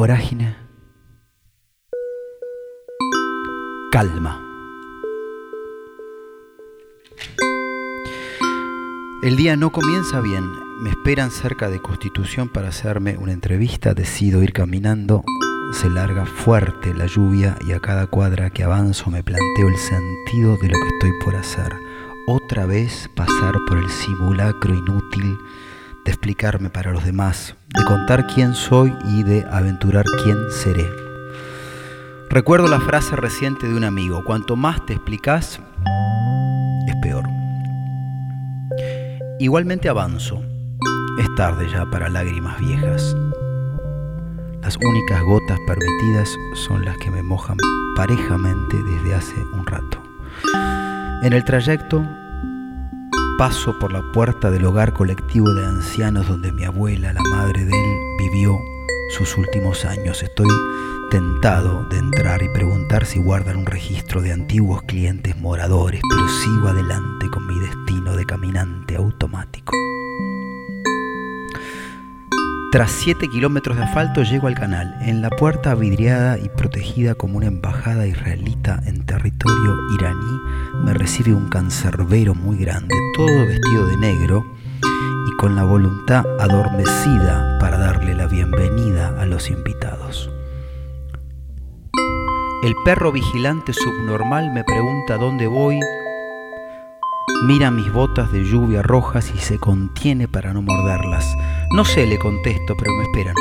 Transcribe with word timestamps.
vorágine. 0.00 0.56
Calma. 3.92 4.42
El 9.22 9.36
día 9.36 9.56
no 9.56 9.70
comienza 9.70 10.22
bien. 10.22 10.42
Me 10.80 10.88
esperan 10.88 11.30
cerca 11.30 11.68
de 11.68 11.82
Constitución 11.82 12.48
para 12.48 12.68
hacerme 12.68 13.18
una 13.18 13.32
entrevista. 13.32 13.92
Decido 13.92 14.42
ir 14.42 14.54
caminando. 14.54 15.22
Se 15.74 15.90
larga 15.90 16.24
fuerte 16.24 16.94
la 16.94 17.04
lluvia 17.04 17.58
y 17.68 17.72
a 17.72 17.80
cada 17.80 18.06
cuadra 18.06 18.48
que 18.48 18.64
avanzo 18.64 19.10
me 19.10 19.22
planteo 19.22 19.68
el 19.68 19.76
sentido 19.76 20.56
de 20.62 20.68
lo 20.68 20.78
que 20.80 20.88
estoy 20.94 21.10
por 21.22 21.36
hacer. 21.36 21.74
Otra 22.26 22.64
vez 22.64 23.10
pasar 23.14 23.52
por 23.68 23.76
el 23.76 23.90
simulacro 23.90 24.74
inútil 24.74 25.36
de 26.04 26.10
explicarme 26.10 26.70
para 26.70 26.92
los 26.92 27.04
demás, 27.04 27.56
de 27.74 27.84
contar 27.84 28.26
quién 28.26 28.54
soy 28.54 28.94
y 29.08 29.22
de 29.22 29.44
aventurar 29.50 30.04
quién 30.22 30.36
seré. 30.50 30.88
Recuerdo 32.30 32.68
la 32.68 32.80
frase 32.80 33.16
reciente 33.16 33.66
de 33.66 33.74
un 33.74 33.84
amigo, 33.84 34.24
cuanto 34.24 34.56
más 34.56 34.84
te 34.86 34.92
explicas, 34.94 35.60
es 36.86 36.96
peor. 37.02 37.24
Igualmente 39.38 39.88
avanzo, 39.88 40.42
es 41.18 41.34
tarde 41.36 41.68
ya 41.68 41.84
para 41.86 42.08
lágrimas 42.08 42.58
viejas. 42.60 43.16
Las 44.62 44.76
únicas 44.76 45.22
gotas 45.22 45.58
permitidas 45.66 46.28
son 46.54 46.84
las 46.84 46.96
que 46.98 47.10
me 47.10 47.22
mojan 47.22 47.56
parejamente 47.96 48.76
desde 48.82 49.14
hace 49.14 49.34
un 49.52 49.66
rato. 49.66 50.02
En 51.22 51.32
el 51.32 51.44
trayecto 51.44 52.04
paso 53.40 53.78
por 53.78 53.90
la 53.90 54.02
puerta 54.12 54.50
del 54.50 54.66
hogar 54.66 54.92
colectivo 54.92 55.54
de 55.54 55.64
ancianos 55.64 56.28
donde 56.28 56.52
mi 56.52 56.64
abuela, 56.64 57.14
la 57.14 57.22
madre 57.30 57.64
de 57.64 57.72
él, 57.72 57.98
vivió 58.18 58.60
sus 59.16 59.34
últimos 59.38 59.86
años. 59.86 60.22
Estoy 60.22 60.46
tentado 61.10 61.86
de 61.88 61.96
entrar 61.96 62.42
y 62.42 62.50
preguntar 62.50 63.06
si 63.06 63.18
guardan 63.18 63.56
un 63.56 63.64
registro 63.64 64.20
de 64.20 64.32
antiguos 64.32 64.82
clientes 64.82 65.38
moradores, 65.38 66.02
pero 66.10 66.28
sigo 66.28 66.68
adelante 66.68 67.30
con 67.32 67.46
mi 67.46 67.58
destino 67.60 68.14
de 68.14 68.26
caminante 68.26 68.96
automático. 68.96 69.72
Tras 72.72 72.92
siete 72.92 73.26
kilómetros 73.28 73.76
de 73.76 73.82
asfalto 73.82 74.22
llego 74.22 74.46
al 74.46 74.54
canal. 74.54 74.96
En 75.00 75.22
la 75.22 75.30
puerta 75.30 75.74
vidriada 75.74 76.38
y 76.38 76.48
protegida 76.50 77.16
como 77.16 77.38
una 77.38 77.48
embajada 77.48 78.06
israelita 78.06 78.80
en 78.86 79.04
territorio 79.04 79.74
iraní 79.98 80.40
me 80.84 80.94
recibe 80.94 81.34
un 81.34 81.48
cancerbero 81.48 82.36
muy 82.36 82.58
grande, 82.58 82.94
todo 83.16 83.46
vestido 83.48 83.88
de 83.88 83.96
negro 83.96 84.44
y 84.84 85.36
con 85.38 85.56
la 85.56 85.64
voluntad 85.64 86.24
adormecida 86.38 87.58
para 87.58 87.76
darle 87.76 88.14
la 88.14 88.28
bienvenida 88.28 89.20
a 89.20 89.26
los 89.26 89.50
invitados. 89.50 90.30
El 92.62 92.74
perro 92.84 93.10
vigilante 93.10 93.72
subnormal 93.72 94.52
me 94.52 94.62
pregunta 94.62 95.16
dónde 95.16 95.48
voy, 95.48 95.80
mira 97.42 97.70
mis 97.70 97.92
botas 97.92 98.30
de 98.32 98.44
lluvia 98.44 98.82
rojas 98.82 99.32
y 99.34 99.38
se 99.38 99.58
contiene 99.58 100.28
para 100.28 100.52
no 100.52 100.62
morderlas. 100.62 101.36
No 101.74 101.84
sé, 101.84 102.06
le 102.06 102.18
contesto, 102.18 102.74
pero 102.78 102.92
me 102.92 103.04
esperan. 103.04 103.34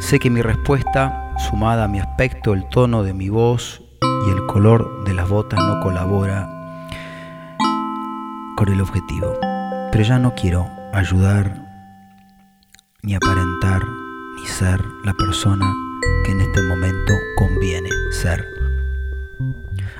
Sé 0.00 0.18
que 0.18 0.30
mi 0.30 0.42
respuesta, 0.42 1.34
sumada 1.50 1.84
a 1.84 1.88
mi 1.88 2.00
aspecto, 2.00 2.52
el 2.52 2.68
tono 2.68 3.02
de 3.02 3.14
mi 3.14 3.28
voz 3.28 3.82
y 4.26 4.30
el 4.30 4.46
color 4.46 5.04
de 5.04 5.14
las 5.14 5.28
botas 5.28 5.60
no 5.60 5.80
colabora 5.80 6.48
con 8.56 8.68
el 8.68 8.80
objetivo. 8.80 9.38
Pero 9.92 10.04
ya 10.04 10.18
no 10.18 10.34
quiero 10.34 10.66
ayudar, 10.92 11.64
ni 13.02 13.14
aparentar, 13.14 13.82
ni 14.36 14.46
ser 14.46 14.80
la 15.04 15.12
persona 15.14 15.72
que 16.24 16.32
en 16.32 16.40
este 16.40 16.62
momento 16.62 17.12
conviene 17.36 17.90
ser. 18.10 18.44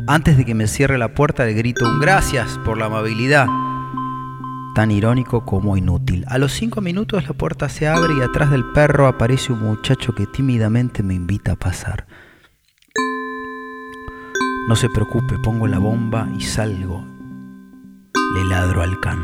Antes 0.06 0.37
de 0.37 0.44
que 0.44 0.55
me 0.55 0.66
cierre 0.66 0.99
la 0.99 1.15
puerta 1.15 1.44
le 1.44 1.53
grito 1.53 1.88
un 1.88 2.00
gracias 2.00 2.59
por 2.65 2.78
la 2.78 2.87
amabilidad 2.87 3.47
tan 4.75 4.91
irónico 4.91 5.44
como 5.44 5.77
inútil. 5.77 6.25
A 6.28 6.38
los 6.38 6.53
cinco 6.53 6.81
minutos 6.81 7.27
la 7.27 7.34
puerta 7.34 7.69
se 7.69 7.88
abre 7.88 8.15
y 8.15 8.22
atrás 8.22 8.50
del 8.50 8.65
perro 8.72 9.06
aparece 9.06 9.53
un 9.53 9.60
muchacho 9.60 10.15
que 10.15 10.27
tímidamente 10.27 11.03
me 11.03 11.15
invita 11.15 11.53
a 11.53 11.56
pasar. 11.56 12.06
No 14.69 14.77
se 14.77 14.89
preocupe, 14.89 15.37
pongo 15.43 15.66
la 15.66 15.78
bomba 15.78 16.28
y 16.39 16.43
salgo. 16.43 17.05
Le 18.34 18.44
ladro 18.49 18.83
al 18.83 19.00
can. 19.00 19.19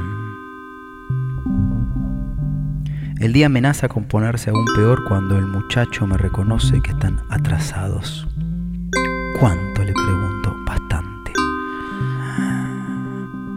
El 3.21 3.33
día 3.33 3.47
amenaza 3.47 3.89
con 3.89 4.05
ponerse 4.05 4.51
aún 4.51 4.67
peor 4.75 5.05
cuando 5.09 5.39
el 5.39 5.47
muchacho 5.47 6.07
me 6.07 6.19
reconoce 6.19 6.83
que 6.83 6.91
están 6.91 7.23
atrasados. 7.31 8.29
¿Cuánto? 9.41 9.76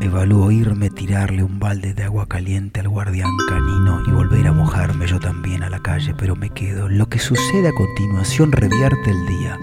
Evalúo 0.09 0.50
irme, 0.50 0.90
tirarle 0.90 1.44
un 1.44 1.59
balde 1.59 1.94
de 1.94 2.06
agua 2.06 2.25
caliente 2.28 2.80
al 2.80 2.90
guardián 2.90 3.30
canino 3.47 4.02
y 4.08 4.09
volver 4.09 4.47
a 4.47 4.52
mojarme 4.52 5.06
yo 5.06 5.20
también 5.20 5.62
a 5.62 5.70
la 5.70 5.84
calle, 5.84 6.16
pero 6.18 6.36
me 6.36 6.50
quedo. 6.50 6.90
Lo 6.90 7.08
que 7.08 7.20
sucede 7.20 7.68
a 7.68 7.74
continuación 7.74 8.52
revierte 8.52 9.12
el 9.12 9.28
día. 9.28 9.59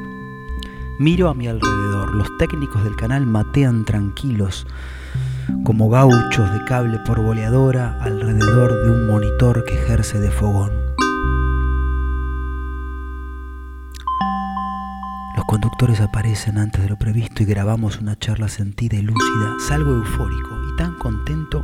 Miro 1.01 1.29
a 1.31 1.34
mi 1.34 1.49
alrededor, 1.49 2.15
los 2.15 2.29
técnicos 2.39 2.84
del 2.84 2.95
canal 2.95 3.27
matean 3.27 3.84
tranquilos, 3.84 4.69
como 5.65 5.91
gauchos 5.91 6.53
de 6.53 6.65
cable 6.65 7.01
por 7.05 7.21
boleadora 7.21 8.01
alrededor 8.01 8.84
de 8.84 8.91
un 8.93 9.09
monitor 9.09 9.65
que 9.65 9.75
ejerce 9.75 10.21
de 10.21 10.31
fogón. 10.31 10.85
Conductores 15.47 16.01
aparecen 16.01 16.59
antes 16.59 16.83
de 16.83 16.89
lo 16.89 16.97
previsto 16.97 17.43
y 17.43 17.47
grabamos 17.47 18.01
una 18.01 18.19
charla 18.19 18.49
sentida 18.49 18.97
y 18.97 19.03
lúcida. 19.03 19.55
Salgo 19.69 19.93
eufórico 19.93 20.61
y 20.73 20.77
tan 20.77 20.95
contento 20.99 21.62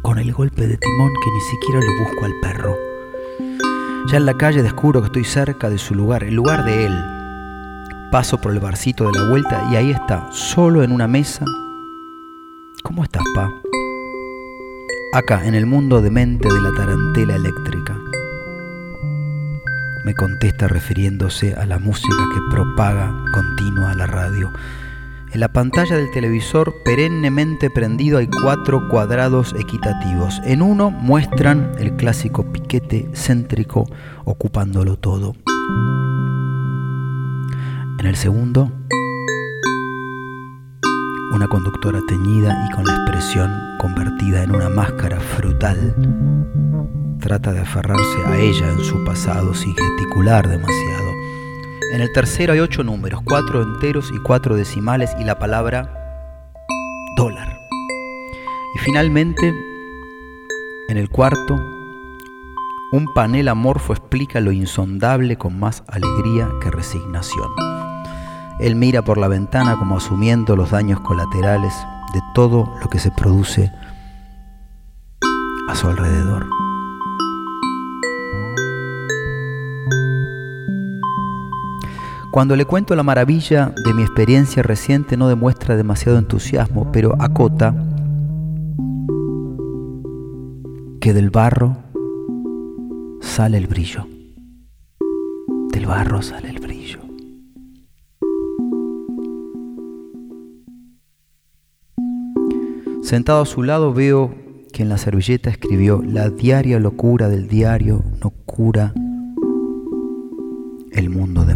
con 0.00 0.18
el 0.18 0.32
golpe 0.32 0.66
de 0.66 0.76
timón 0.76 1.10
que 1.22 1.30
ni 1.30 1.40
siquiera 1.40 1.80
lo 1.80 2.04
busco 2.04 2.24
al 2.24 2.40
perro. 2.40 2.76
Ya 4.08 4.16
en 4.16 4.26
la 4.26 4.34
calle 4.34 4.62
descubro 4.62 5.00
que 5.00 5.06
estoy 5.06 5.24
cerca 5.24 5.70
de 5.70 5.78
su 5.78 5.94
lugar, 5.94 6.24
el 6.24 6.34
lugar 6.34 6.64
de 6.64 6.86
él. 6.86 7.04
Paso 8.10 8.40
por 8.40 8.52
el 8.52 8.60
barcito 8.60 9.10
de 9.10 9.18
la 9.18 9.28
vuelta 9.28 9.68
y 9.70 9.76
ahí 9.76 9.90
está, 9.90 10.28
solo 10.32 10.82
en 10.82 10.92
una 10.92 11.06
mesa. 11.06 11.44
¿Cómo 12.82 13.04
estás, 13.04 13.22
pa? 13.34 13.48
Acá, 15.14 15.46
en 15.46 15.54
el 15.54 15.66
mundo 15.66 16.00
demente 16.00 16.48
de 16.52 16.60
la 16.60 16.72
tarantela 16.72 17.36
eléctrica 17.36 18.01
me 20.04 20.14
contesta 20.14 20.68
refiriéndose 20.68 21.54
a 21.54 21.66
la 21.66 21.78
música 21.78 22.24
que 22.32 22.40
propaga 22.50 23.12
continua 23.32 23.94
la 23.94 24.06
radio. 24.06 24.52
En 25.32 25.40
la 25.40 25.48
pantalla 25.48 25.96
del 25.96 26.10
televisor 26.10 26.74
perennemente 26.84 27.70
prendido 27.70 28.18
hay 28.18 28.28
cuatro 28.28 28.88
cuadrados 28.88 29.54
equitativos. 29.58 30.40
En 30.44 30.60
uno 30.60 30.90
muestran 30.90 31.72
el 31.78 31.96
clásico 31.96 32.52
piquete 32.52 33.08
céntrico 33.14 33.86
ocupándolo 34.24 34.96
todo. 34.96 35.34
En 37.98 38.06
el 38.06 38.16
segundo, 38.16 38.70
una 41.32 41.48
conductora 41.48 42.00
teñida 42.06 42.66
y 42.68 42.74
con 42.74 42.84
la 42.84 42.96
expresión 42.96 43.50
convertida 43.78 44.42
en 44.42 44.54
una 44.54 44.68
máscara 44.68 45.18
frutal 45.18 45.94
trata 47.22 47.52
de 47.52 47.60
aferrarse 47.60 48.26
a 48.26 48.36
ella 48.36 48.68
en 48.68 48.80
su 48.80 49.04
pasado 49.04 49.54
sin 49.54 49.74
gesticular 49.76 50.46
demasiado. 50.48 51.12
En 51.94 52.00
el 52.00 52.12
tercero 52.12 52.52
hay 52.52 52.58
ocho 52.58 52.82
números, 52.82 53.20
cuatro 53.24 53.62
enteros 53.62 54.10
y 54.12 54.18
cuatro 54.18 54.56
decimales 54.56 55.14
y 55.20 55.24
la 55.24 55.38
palabra 55.38 55.88
dólar. 57.16 57.56
Y 58.74 58.78
finalmente, 58.80 59.54
en 60.88 60.98
el 60.98 61.08
cuarto, 61.08 61.54
un 62.92 63.06
panel 63.14 63.48
amorfo 63.48 63.92
explica 63.92 64.40
lo 64.40 64.50
insondable 64.50 65.36
con 65.36 65.58
más 65.58 65.84
alegría 65.86 66.48
que 66.60 66.72
resignación. 66.72 67.48
Él 68.58 68.74
mira 68.74 69.02
por 69.02 69.16
la 69.16 69.28
ventana 69.28 69.78
como 69.78 69.96
asumiendo 69.96 70.56
los 70.56 70.72
daños 70.72 71.00
colaterales 71.00 71.72
de 72.12 72.20
todo 72.34 72.68
lo 72.82 72.90
que 72.90 72.98
se 72.98 73.12
produce 73.12 73.70
a 75.68 75.74
su 75.76 75.86
alrededor. 75.86 76.71
Cuando 82.32 82.56
le 82.56 82.64
cuento 82.64 82.96
la 82.96 83.02
maravilla 83.02 83.74
de 83.84 83.92
mi 83.92 84.00
experiencia 84.00 84.62
reciente 84.62 85.18
no 85.18 85.28
demuestra 85.28 85.76
demasiado 85.76 86.16
entusiasmo, 86.16 86.90
pero 86.90 87.14
acota 87.18 87.74
que 90.98 91.12
del 91.12 91.28
barro 91.28 91.76
sale 93.20 93.58
el 93.58 93.66
brillo. 93.66 94.06
Del 95.72 95.84
barro 95.84 96.22
sale 96.22 96.48
el 96.48 96.58
brillo. 96.58 97.00
Sentado 103.02 103.42
a 103.42 103.46
su 103.46 103.62
lado 103.62 103.92
veo 103.92 104.34
que 104.72 104.84
en 104.84 104.88
la 104.88 104.96
servilleta 104.96 105.50
escribió, 105.50 106.00
la 106.02 106.30
diaria 106.30 106.78
locura 106.78 107.28
del 107.28 107.46
diario 107.46 108.02
no 108.22 108.30
cura 108.46 108.94
el 110.92 111.10
mundo 111.10 111.44
de 111.44 111.51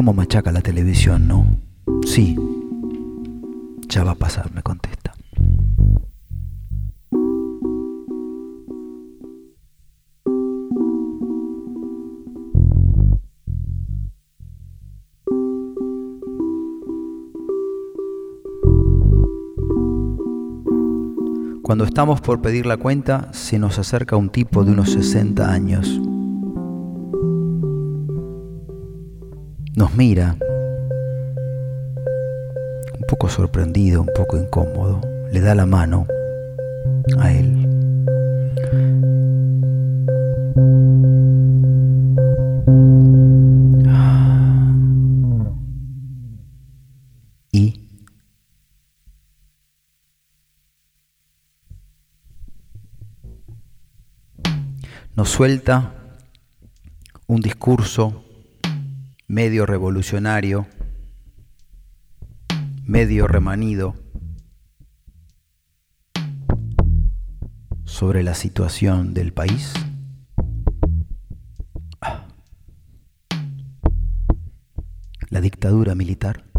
¿Cómo 0.00 0.14
machaca 0.14 0.50
la 0.50 0.62
televisión, 0.62 1.28
no? 1.28 1.44
Sí, 2.06 2.34
ya 3.86 4.02
va 4.02 4.12
a 4.12 4.14
pasar, 4.14 4.50
me 4.50 4.62
contesta. 4.62 5.12
Cuando 21.60 21.84
estamos 21.84 22.22
por 22.22 22.40
pedir 22.40 22.64
la 22.64 22.78
cuenta, 22.78 23.30
se 23.34 23.58
nos 23.58 23.78
acerca 23.78 24.16
un 24.16 24.30
tipo 24.30 24.64
de 24.64 24.72
unos 24.72 24.92
60 24.92 25.52
años. 25.52 26.00
Nos 29.80 29.94
mira, 29.94 30.36
un 32.98 33.06
poco 33.08 33.30
sorprendido, 33.30 34.02
un 34.02 34.10
poco 34.14 34.36
incómodo, 34.36 35.00
le 35.32 35.40
da 35.40 35.54
la 35.54 35.64
mano 35.64 36.06
a 37.18 37.32
él. 37.32 37.56
nos 55.16 55.28
suelta 55.28 55.92
un 57.26 57.40
discurso 57.40 58.29
medio 59.30 59.64
revolucionario, 59.64 60.66
medio 62.82 63.28
remanido 63.28 63.94
sobre 67.84 68.24
la 68.24 68.34
situación 68.34 69.14
del 69.14 69.32
país. 69.32 69.72
Ah. 72.00 72.26
La 75.28 75.40
dictadura 75.40 75.94
militar. 75.94 76.49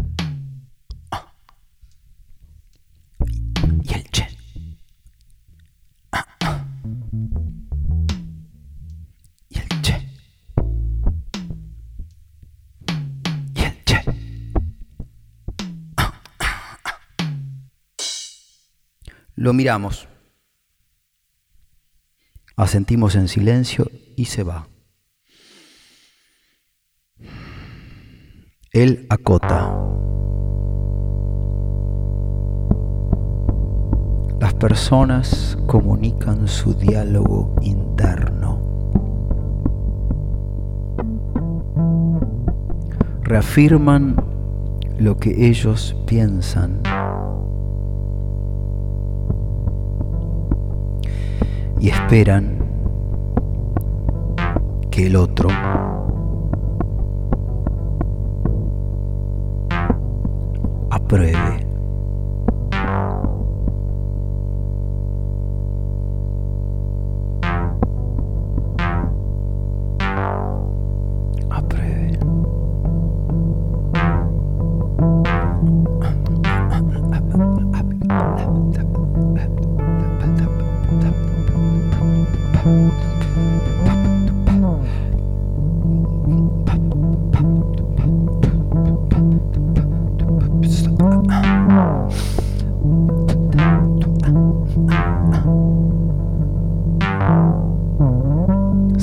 Lo 19.42 19.52
miramos, 19.52 20.06
asentimos 22.54 23.16
en 23.16 23.26
silencio 23.26 23.90
y 24.16 24.26
se 24.26 24.44
va. 24.44 24.68
Él 28.70 29.04
acota. 29.10 29.76
Las 34.40 34.54
personas 34.54 35.58
comunican 35.66 36.46
su 36.46 36.74
diálogo 36.74 37.56
interno. 37.62 38.62
Reafirman 43.22 44.14
lo 45.00 45.16
que 45.16 45.48
ellos 45.48 45.96
piensan 46.06 46.80
y 51.82 51.88
esperan 51.88 52.58
que 54.88 55.08
el 55.08 55.16
otro 55.16 55.48
apruebe. 60.90 61.71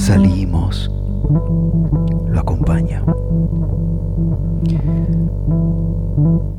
Salimos, 0.09 0.89
lo 2.29 2.39
acompaña. 2.39 3.03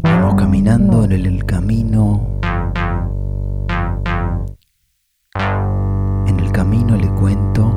Vamos 0.04 0.34
caminando 0.36 1.02
en 1.02 1.10
el 1.10 1.44
camino. 1.44 2.28
En 6.28 6.38
el 6.38 6.52
camino 6.52 6.96
le 6.96 7.08
cuento 7.08 7.74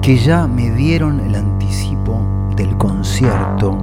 que 0.00 0.16
ya 0.16 0.46
me 0.46 0.70
dieron 0.70 1.20
el 1.20 1.34
anticipo 1.34 2.22
del 2.56 2.74
concierto 2.78 3.76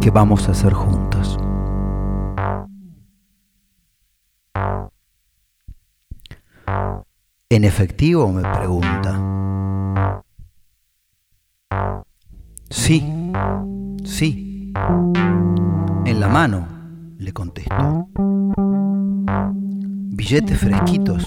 que 0.00 0.10
vamos 0.10 0.48
a 0.48 0.50
hacer 0.50 0.72
juntos. 0.72 1.09
¿En 7.52 7.64
efectivo? 7.64 8.30
me 8.32 8.42
pregunta. 8.42 9.20
Sí, 12.70 13.04
sí. 14.04 14.72
En 16.04 16.20
la 16.20 16.28
mano, 16.28 16.68
le 17.18 17.32
contesto. 17.32 18.08
Billetes 20.12 20.60
fresquitos. 20.60 21.24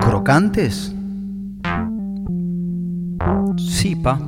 ¿Crocantes? 0.00 0.94
Sí, 3.56 3.96
pa. 3.96 4.20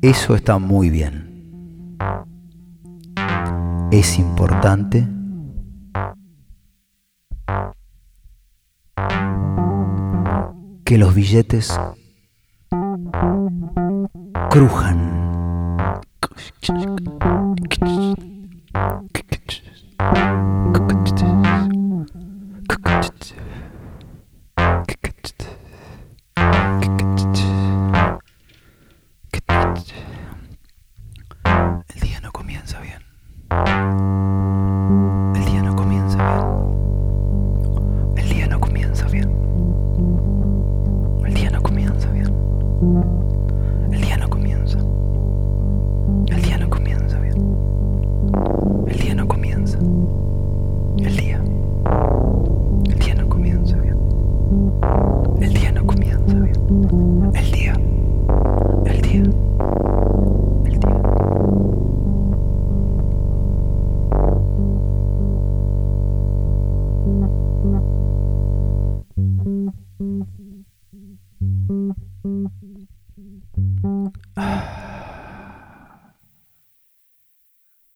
Eso 0.00 0.36
está 0.36 0.58
muy 0.58 0.90
bien. 0.90 1.98
Es 3.90 4.20
importante 4.20 5.08
que 10.92 10.98
los 10.98 11.14
billetes 11.14 11.72
crujan. 14.50 15.01